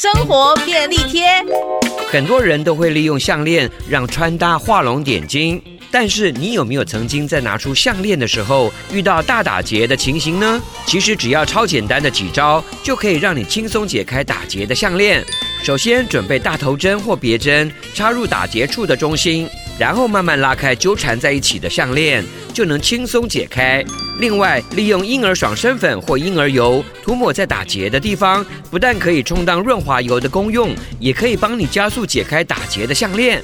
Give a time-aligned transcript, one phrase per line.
[0.00, 1.26] 生活便利贴。
[2.08, 10.62] 很多人都会利用项链让穿搭画龙点睛，但是你有没有曾经在拿出项链的时候遇到大打结的情形呢？
[10.86, 15.26] 其实只要超简单的几招，就可以让你轻松解开打结的项链。
[15.64, 19.48] 首先准备大头针或别针，插入打结处的中心。
[19.78, 23.84] 然后慢慢拉开纠缠在一起的项链，就能轻松解开。
[24.18, 33.40] 另外，利用婴儿爽身粉或婴儿油涂抹在打结的地方，不但可以充当润滑油的功用，也可以帮你加速解开打结的项链。